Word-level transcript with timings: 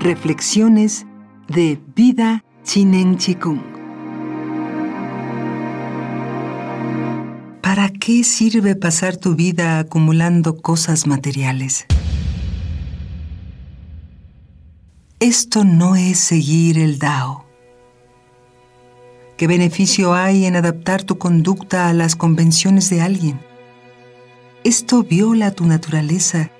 Reflexiones 0.00 1.04
de 1.46 1.78
Vida 1.94 2.42
Chinen 2.64 3.18
Chikung. 3.18 3.60
¿Para 7.60 7.90
qué 7.90 8.24
sirve 8.24 8.76
pasar 8.76 9.18
tu 9.18 9.34
vida 9.34 9.78
acumulando 9.78 10.56
cosas 10.56 11.06
materiales? 11.06 11.84
Esto 15.18 15.64
no 15.64 15.96
es 15.96 16.18
seguir 16.18 16.78
el 16.78 16.98
Dao. 16.98 17.44
¿Qué 19.36 19.46
beneficio 19.46 20.14
hay 20.14 20.46
en 20.46 20.56
adaptar 20.56 21.02
tu 21.02 21.18
conducta 21.18 21.90
a 21.90 21.92
las 21.92 22.16
convenciones 22.16 22.88
de 22.88 23.02
alguien? 23.02 23.38
Esto 24.64 25.02
viola 25.02 25.50
tu 25.50 25.66
naturaleza 25.66 26.50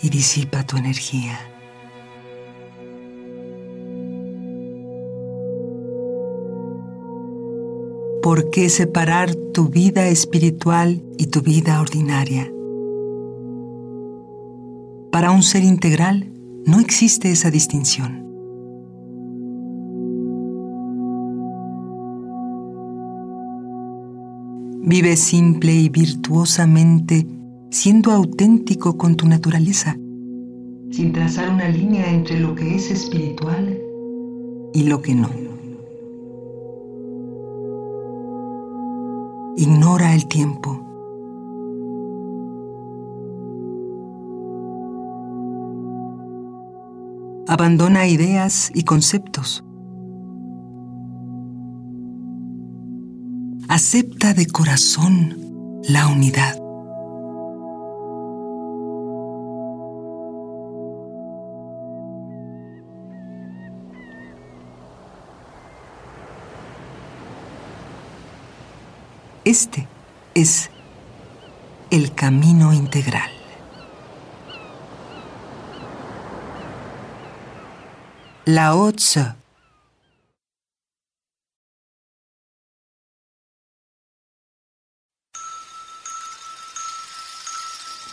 y 0.00 0.08
disipa 0.08 0.62
tu 0.62 0.78
energía. 0.78 1.38
¿Por 8.26 8.50
qué 8.50 8.68
separar 8.70 9.32
tu 9.54 9.68
vida 9.68 10.08
espiritual 10.08 11.00
y 11.16 11.26
tu 11.26 11.42
vida 11.42 11.80
ordinaria? 11.80 12.52
Para 15.12 15.30
un 15.30 15.44
ser 15.44 15.62
integral 15.62 16.32
no 16.66 16.80
existe 16.80 17.30
esa 17.30 17.52
distinción. 17.52 18.26
Vive 24.82 25.16
simple 25.16 25.72
y 25.72 25.88
virtuosamente 25.88 27.28
siendo 27.70 28.10
auténtico 28.10 28.98
con 28.98 29.14
tu 29.14 29.28
naturaleza, 29.28 29.96
sin 30.90 31.12
trazar 31.12 31.48
una 31.48 31.68
línea 31.68 32.10
entre 32.10 32.40
lo 32.40 32.56
que 32.56 32.74
es 32.74 32.90
espiritual 32.90 33.80
y 34.74 34.82
lo 34.82 35.00
que 35.00 35.14
no. 35.14 35.45
Ignora 39.56 40.14
el 40.14 40.26
tiempo. 40.26 40.82
Abandona 47.48 48.06
ideas 48.06 48.70
y 48.74 48.82
conceptos. 48.82 49.64
Acepta 53.68 54.34
de 54.34 54.46
corazón 54.46 55.80
la 55.88 56.06
unidad. 56.08 56.65
Este 69.46 69.86
es 70.34 70.70
el 71.92 72.12
camino 72.16 72.72
integral. 72.72 73.30
Lao 78.44 78.90
Tzu 78.90 79.20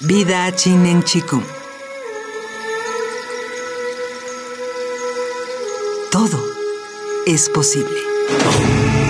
Vida 0.01 0.55
Chinen 0.55 1.01
Chikung 1.03 1.43
Todo 6.11 6.39
es 7.25 7.49
posible. 7.49 9.02